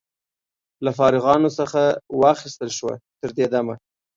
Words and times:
له 0.83 0.91
فارغانو 0.97 1.49
څخه 1.59 1.81
واخیستل 2.21 2.69
شوه. 2.77 2.93
تر 3.19 3.29
دې 3.37 3.45
دمه 3.53 3.75